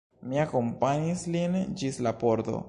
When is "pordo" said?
2.25-2.59